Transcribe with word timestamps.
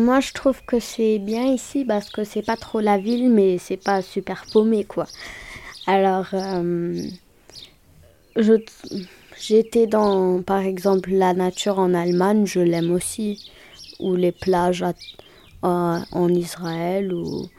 Moi, 0.00 0.20
je 0.20 0.32
trouve 0.32 0.64
que 0.64 0.80
c'est 0.80 1.18
bien 1.18 1.44
ici 1.44 1.84
parce 1.84 2.08
que 2.10 2.24
c'est 2.24 2.42
pas 2.42 2.56
trop 2.56 2.80
la 2.80 2.96
ville, 2.96 3.30
mais 3.30 3.58
c'est 3.58 3.76
pas 3.76 4.00
super 4.00 4.46
paumé, 4.50 4.84
quoi. 4.84 5.06
Alors, 5.86 6.28
euh, 6.32 7.02
j'étais 9.38 9.86
dans, 9.86 10.42
par 10.42 10.60
exemple, 10.60 11.10
la 11.10 11.34
nature 11.34 11.78
en 11.78 11.92
Allemagne, 11.92 12.46
je 12.46 12.60
l'aime 12.60 12.90
aussi, 12.90 13.50
ou 13.98 14.16
les 14.16 14.32
plages 14.32 14.84
en 15.62 16.28
Israël, 16.28 17.12
ou 17.12 17.50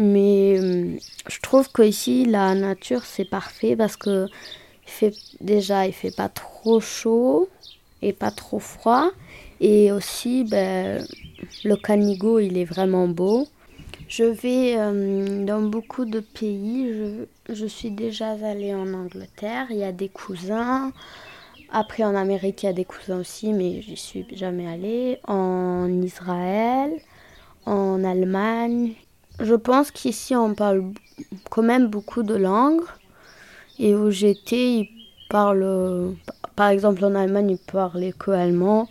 mais 0.00 0.58
euh, 0.58 0.96
je 1.28 1.40
trouve 1.40 1.70
qu'ici, 1.70 2.24
la 2.24 2.54
nature, 2.54 3.04
c'est 3.04 3.28
parfait 3.28 3.76
parce 3.76 3.96
que 3.96 4.26
il 4.86 4.90
fait, 4.90 5.14
déjà, 5.40 5.86
il 5.86 5.92
fait 5.92 6.10
pas 6.10 6.30
trop 6.30 6.80
chaud 6.80 7.48
et 8.02 8.12
pas 8.12 8.30
trop 8.30 8.58
froid. 8.58 9.10
Et 9.60 9.92
aussi, 9.92 10.44
ben, 10.44 11.06
le 11.64 11.76
Canigo, 11.76 12.38
il 12.38 12.58
est 12.58 12.64
vraiment 12.64 13.08
beau. 13.08 13.48
Je 14.08 14.24
vais 14.24 14.74
euh, 14.76 15.44
dans 15.44 15.62
beaucoup 15.62 16.04
de 16.04 16.20
pays. 16.20 16.92
Je, 16.92 17.54
je, 17.54 17.66
suis 17.66 17.90
déjà 17.90 18.30
allée 18.30 18.74
en 18.74 18.92
Angleterre. 18.92 19.66
Il 19.70 19.76
y 19.76 19.84
a 19.84 19.92
des 19.92 20.08
cousins. 20.08 20.92
Après, 21.70 22.02
en 22.02 22.16
Amérique, 22.16 22.64
il 22.64 22.66
y 22.66 22.68
a 22.68 22.72
des 22.72 22.84
cousins 22.84 23.20
aussi, 23.20 23.52
mais 23.52 23.82
j'y 23.82 23.96
suis 23.96 24.26
jamais 24.32 24.66
allée. 24.66 25.18
En 25.28 26.02
Israël, 26.02 26.90
en 27.66 28.02
Allemagne 28.02 28.94
je 29.40 29.54
pense 29.54 29.90
qu'ici 29.90 30.36
on 30.36 30.54
parle 30.54 30.92
quand 31.48 31.62
même 31.62 31.88
beaucoup 31.88 32.22
de 32.22 32.34
langues. 32.34 32.84
Et 33.78 33.94
où 33.94 34.10
j'étais, 34.10 34.80
ils 34.80 34.90
parlent. 35.30 36.14
Par 36.54 36.68
exemple, 36.68 37.02
en 37.04 37.14
Allemagne, 37.14 37.50
ils 37.50 37.72
parlaient 37.72 38.12
que 38.12 38.30
allemand. 38.30 38.88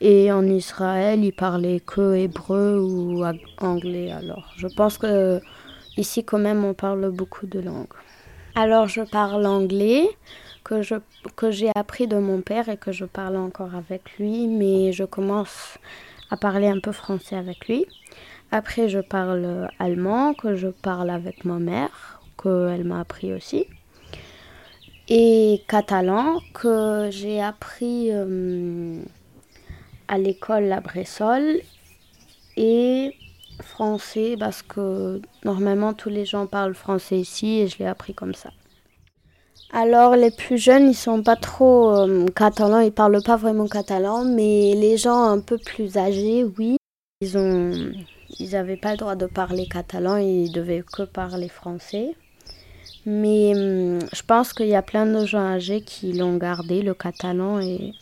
Et 0.00 0.30
en 0.32 0.46
Israël, 0.46 1.24
ils 1.24 1.32
parlaient 1.32 1.80
que 1.80 2.14
hébreu 2.14 2.78
ou 2.78 3.24
anglais. 3.58 4.10
Alors, 4.12 4.52
je 4.56 4.66
pense 4.66 4.98
que 4.98 5.40
ici, 5.96 6.24
quand 6.24 6.38
même, 6.38 6.64
on 6.64 6.74
parle 6.74 7.10
beaucoup 7.10 7.46
de 7.46 7.60
langues. 7.60 7.86
Alors, 8.54 8.86
je 8.88 9.02
parle 9.02 9.46
anglais, 9.46 10.08
que, 10.64 10.82
je, 10.82 10.96
que 11.36 11.50
j'ai 11.50 11.70
appris 11.74 12.06
de 12.06 12.16
mon 12.16 12.40
père 12.40 12.68
et 12.68 12.76
que 12.76 12.92
je 12.92 13.04
parle 13.04 13.36
encore 13.36 13.74
avec 13.74 14.18
lui, 14.18 14.48
mais 14.48 14.92
je 14.92 15.04
commence 15.04 15.78
à 16.30 16.36
parler 16.36 16.68
un 16.68 16.80
peu 16.80 16.92
français 16.92 17.36
avec 17.36 17.68
lui. 17.68 17.86
Après, 18.50 18.88
je 18.88 19.00
parle 19.00 19.68
allemand, 19.78 20.34
que 20.34 20.54
je 20.54 20.68
parle 20.68 21.10
avec 21.10 21.44
ma 21.44 21.58
mère, 21.58 22.20
qu'elle 22.42 22.84
m'a 22.84 23.00
appris 23.00 23.32
aussi. 23.32 23.66
Et 25.08 25.62
catalan, 25.68 26.40
que 26.54 27.08
j'ai 27.10 27.42
appris 27.42 28.08
euh, 28.10 29.02
à 30.14 30.18
l'école 30.18 30.64
La 30.64 30.80
Bressol. 30.80 31.60
Et 32.56 33.14
français, 33.62 34.36
parce 34.38 34.62
que 34.62 35.20
normalement 35.44 35.92
tous 35.92 36.08
les 36.08 36.24
gens 36.24 36.46
parlent 36.46 36.74
français 36.74 37.18
ici 37.18 37.60
et 37.60 37.68
je 37.68 37.78
l'ai 37.78 37.86
appris 37.86 38.14
comme 38.14 38.34
ça. 38.34 38.50
Alors 39.72 40.14
les 40.14 40.30
plus 40.30 40.58
jeunes, 40.58 40.88
ils 40.88 40.94
sont 40.94 41.22
pas 41.22 41.36
trop 41.36 41.90
euh, 41.90 42.26
catalans, 42.34 42.80
ils 42.80 42.92
parlent 42.92 43.22
pas 43.22 43.36
vraiment 43.36 43.66
catalan, 43.66 44.24
mais 44.24 44.74
les 44.74 44.96
gens 44.96 45.24
un 45.24 45.40
peu 45.40 45.58
plus 45.58 45.96
âgés, 45.96 46.44
oui, 46.58 46.76
ils 47.20 47.36
ont 47.36 47.72
ils 48.38 48.50
n'avaient 48.50 48.76
pas 48.76 48.92
le 48.92 48.98
droit 48.98 49.16
de 49.16 49.26
parler 49.26 49.66
catalan, 49.66 50.16
ils 50.16 50.52
devaient 50.52 50.84
que 50.96 51.02
parler 51.02 51.48
français. 51.48 52.14
Mais 53.06 53.52
hum, 53.54 53.98
je 54.12 54.22
pense 54.22 54.52
qu'il 54.52 54.68
y 54.68 54.74
a 54.74 54.82
plein 54.82 55.06
de 55.06 55.26
gens 55.26 55.44
âgés 55.44 55.82
qui 55.82 56.12
l'ont 56.12 56.36
gardé, 56.36 56.82
le 56.82 56.94
catalan. 56.94 57.60
Et 57.60 57.92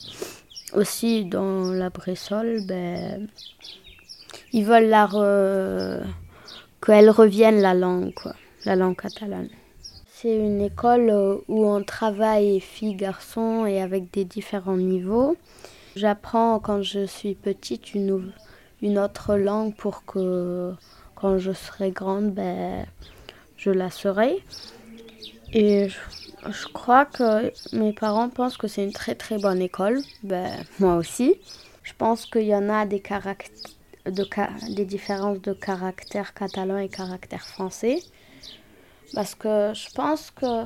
aussi 0.74 1.24
dans 1.24 1.70
la 1.72 1.90
Bressol, 1.90 2.60
ben, 2.66 3.28
ils 4.52 4.64
veulent 4.64 4.88
la 4.88 5.08
qu'elle 6.84 7.10
revienne 7.10 7.60
la 7.60 7.74
langue, 7.74 8.12
quoi, 8.14 8.34
la 8.64 8.76
langue 8.76 8.96
catalane. 8.96 9.48
C'est 10.22 10.36
une 10.36 10.60
école 10.60 11.10
euh, 11.10 11.36
où 11.48 11.66
on 11.66 11.82
travaille 11.82 12.60
filles, 12.60 12.94
garçons 12.94 13.66
et 13.66 13.80
avec 13.80 14.12
des 14.12 14.24
différents 14.24 14.76
niveaux. 14.76 15.36
J'apprends 15.96 16.60
quand 16.60 16.82
je 16.82 17.06
suis 17.06 17.34
petite 17.34 17.94
une, 17.94 18.32
une 18.82 18.98
autre 18.98 19.36
langue 19.36 19.74
pour 19.74 20.04
que 20.04 20.72
quand 21.16 21.38
je 21.38 21.52
serai 21.52 21.90
grande, 21.90 22.32
ben, 22.32 22.86
je 23.56 23.70
la 23.70 23.90
serai. 23.90 24.38
Et 25.52 25.88
je, 25.88 25.98
crois 26.68 27.04
que 27.04 27.52
mes 27.72 27.92
parents 27.92 28.28
pensent 28.28 28.56
que 28.56 28.68
c'est 28.68 28.84
une 28.84 28.92
très 28.92 29.14
très 29.14 29.38
bonne 29.38 29.60
école. 29.60 30.00
Ben, 30.22 30.50
moi 30.78 30.96
aussi. 30.96 31.36
Je 31.82 31.92
pense 31.98 32.26
qu'il 32.26 32.44
y 32.44 32.54
en 32.54 32.68
a 32.68 32.86
des, 32.86 33.02
de, 34.06 34.74
des 34.74 34.84
différences 34.84 35.40
de 35.40 35.52
caractère 35.52 36.32
catalan 36.34 36.78
et 36.78 36.88
caractère 36.88 37.46
français. 37.46 37.98
Parce 39.14 39.34
que 39.34 39.72
je 39.74 39.90
pense 39.94 40.30
que 40.30 40.64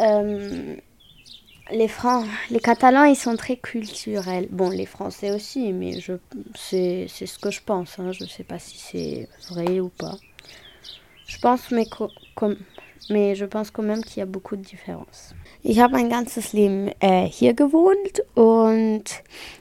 euh, 0.00 0.76
les, 1.70 1.88
Catalans, 2.60 3.04
ils 3.04 3.16
sont 3.16 3.36
très 3.36 3.56
culturels. 3.56 4.48
Bon, 4.50 4.70
les 4.70 4.86
Français 4.86 5.30
aussi, 5.30 5.72
mais 5.72 6.00
je, 6.00 6.14
c'est, 6.54 7.06
ce 7.08 7.38
que 7.38 7.50
je 7.50 7.60
pense. 7.64 7.98
Hein. 7.98 8.12
Je 8.12 8.24
ne 8.24 8.28
sais 8.28 8.44
pas 8.44 8.58
si 8.58 8.78
c'est 8.78 9.28
vrai 9.50 9.80
ou 9.80 9.88
pas. 9.88 10.16
Je 11.26 11.38
pense, 11.38 11.70
mais, 11.70 11.86
comme, 12.34 12.56
mais 13.10 13.34
je 13.34 13.44
pense 13.44 13.70
quand 13.70 13.82
même 13.82 14.02
qu'il 14.02 14.18
y 14.18 14.22
a 14.22 14.26
beaucoup 14.26 14.56
de 14.56 14.62
différences. 14.62 15.34
Ich 15.62 15.78
habe 15.78 15.94
mein 15.94 16.08
ganzes 16.08 16.52
Leben 16.52 16.90
äh, 17.00 17.26
hier 17.26 17.54
gewohnt 17.54 18.22
und 18.34 19.04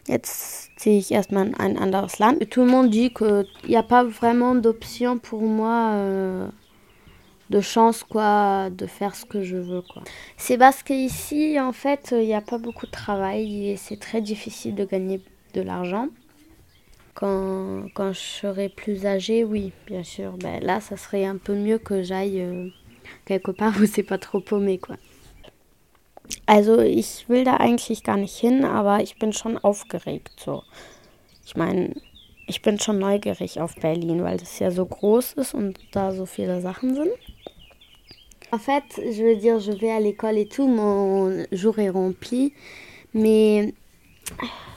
jetzt 0.08 0.72
ziehe 0.78 0.98
ich 0.98 1.12
erstmal 1.12 1.48
in 1.48 1.56
ein 1.56 1.78
anderes 1.78 2.20
Land. 2.20 2.50
Tout 2.50 2.62
le 2.62 2.68
monde 2.68 2.90
dit 2.90 3.14
qu'il 3.14 3.46
n'y 3.68 3.78
a 3.78 3.84
pas 3.84 4.04
vraiment 4.04 4.56
d'option 4.56 5.18
pour 5.18 5.42
moi. 5.42 5.92
Euh, 5.94 6.48
de 7.50 7.62
chance 7.62 8.04
quoi 8.04 8.70
de 8.72 8.88
faire 8.88 9.16
ce 9.16 9.26
que 9.26 9.44
je 9.44 9.58
veux 9.58 9.82
quoi. 9.82 10.02
C'est 10.38 10.58
parce 10.58 10.82
qu'ici 10.82 11.60
en 11.60 11.72
fait 11.72 12.10
il 12.12 12.26
n'y 12.26 12.34
a 12.34 12.42
pas 12.42 12.58
beaucoup 12.58 12.88
de 12.88 12.92
travail 12.92 13.70
et 13.70 13.78
c'est 13.78 14.00
très 14.00 14.22
difficile 14.22 14.76
de 14.76 14.86
gagner 14.86 15.22
de 15.54 15.62
l'argent. 15.62 16.08
Quand, 17.14 17.86
quand, 17.94 18.12
je 18.12 18.20
serai 18.20 18.70
plus 18.70 19.06
âgée, 19.06 19.44
oui, 19.44 19.72
bien 19.86 20.04
sûr. 20.04 20.34
Ben, 20.40 20.60
là, 20.64 20.80
ça 20.80 20.98
serait 20.98 21.26
un 21.26 21.38
peu 21.38 21.54
mieux 21.54 21.78
que 21.78 22.02
j'aille 22.02 22.42
euh, 22.42 22.70
quelque 23.26 23.52
part 23.52 23.74
où 23.82 23.86
c'est 23.86 24.04
pas 24.04 24.18
trop 24.18 24.40
paumé, 24.40 24.78
quoi. 24.78 24.98
Also, 26.46 26.80
ich 26.80 27.26
will 27.28 27.44
da 27.44 27.58
eigentlich 27.58 28.04
gar 28.04 28.18
nicht 28.18 28.36
hin, 28.36 28.64
aber 28.64 29.02
ich 29.02 29.18
bin 29.20 29.34
schon 29.34 29.58
aufgeregt, 29.58 30.32
so. 30.38 30.64
Ich 31.46 31.56
meine, 31.56 31.94
ich 32.48 32.62
bin 32.62 32.80
schon 32.80 33.00
neugierig 33.00 33.60
auf 33.60 33.76
Berlin, 33.76 34.24
weil 34.24 34.38
das 34.38 34.60
ja 34.60 34.72
so 34.72 34.86
groß 34.86 35.34
ist 35.34 35.54
und 35.54 35.80
da 35.92 36.12
so 36.12 36.26
viele 36.26 36.62
Sachen 36.62 36.96
sind. 36.96 37.12
En 38.52 38.60
fait, 38.60 38.84
je 38.98 39.24
veux 39.24 39.36
dire, 39.36 39.60
je 39.60 39.72
vais 39.72 39.92
à 39.92 40.00
l'école 40.00 40.38
et 40.38 40.48
tout, 40.48 40.68
mon 40.68 41.44
jour 41.52 41.80
est 41.80 41.90
rempli, 41.90 42.54
mais 43.14 43.74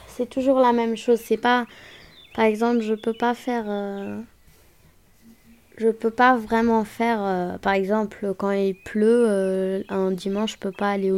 c'est 0.07 0.29
toujours 0.29 0.59
la 0.59 0.73
même 0.73 0.97
chose. 0.97 1.19
C'est 1.19 1.37
pas, 1.37 1.67
par 2.33 2.45
exemple, 2.45 2.81
je 2.81 2.95
peux 2.95 3.13
pas 3.13 3.35
faire, 3.35 3.65
euh, 3.67 4.19
je 5.77 5.89
peux 5.89 6.09
pas 6.09 6.35
vraiment 6.35 6.83
faire, 6.83 7.19
euh, 7.21 7.57
par 7.57 7.73
exemple, 7.73 8.33
quand 8.37 8.51
il 8.51 8.75
pleut, 8.75 9.25
euh, 9.29 9.83
un 9.89 10.11
dimanche, 10.11 10.53
je 10.53 10.57
peux 10.57 10.71
pas 10.71 10.91
aller 10.91 11.13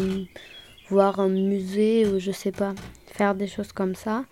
voir 0.89 1.19
un 1.19 1.29
musée 1.29 2.05
ou 2.07 2.19
je 2.19 2.31
sais 2.31 2.51
pas, 2.51 2.73
faire 3.07 3.35
des 3.35 3.47
choses 3.47 3.71
comme 3.71 3.95
ça. 3.95 4.25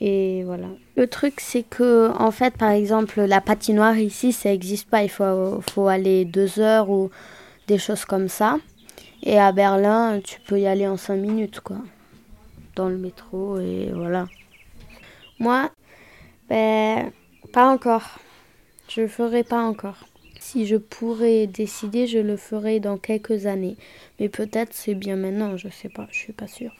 Et 0.00 0.42
voilà. 0.44 0.68
Le 0.96 1.06
truc, 1.06 1.40
c'est 1.40 1.62
que, 1.62 2.10
en 2.18 2.30
fait, 2.30 2.56
par 2.56 2.70
exemple, 2.70 3.22
la 3.22 3.40
patinoire 3.40 3.96
ici, 3.98 4.32
ça 4.32 4.50
n'existe 4.50 4.88
pas. 4.88 5.02
Il 5.02 5.08
faut, 5.08 5.60
faut 5.70 5.88
aller 5.88 6.24
deux 6.24 6.58
heures 6.58 6.90
ou 6.90 7.10
des 7.68 7.78
choses 7.78 8.04
comme 8.04 8.28
ça. 8.28 8.58
Et 9.22 9.38
à 9.38 9.52
Berlin, 9.52 10.20
tu 10.22 10.40
peux 10.40 10.58
y 10.60 10.66
aller 10.66 10.86
en 10.86 10.96
cinq 10.96 11.16
minutes, 11.16 11.60
quoi. 11.60 11.78
Dans 12.76 12.88
le 12.88 12.98
métro, 12.98 13.58
et 13.60 13.90
voilà. 13.94 14.26
Moi, 15.38 15.70
ben, 16.48 17.12
pas 17.52 17.68
encore. 17.72 18.18
Je 18.88 19.00
le 19.00 19.08
ferai 19.08 19.44
pas 19.44 19.62
encore. 19.62 20.06
Si 20.38 20.66
je 20.66 20.76
pourrais 20.76 21.46
décider, 21.46 22.06
je 22.06 22.18
le 22.18 22.36
ferai 22.36 22.78
dans 22.80 22.98
quelques 22.98 23.46
années. 23.46 23.76
Mais 24.20 24.28
peut-être 24.28 24.72
c'est 24.72 24.94
bien 24.94 25.16
maintenant, 25.16 25.56
je 25.56 25.68
sais 25.68 25.88
pas, 25.88 26.06
je 26.10 26.18
suis 26.18 26.32
pas 26.32 26.46
sûre. 26.46 26.74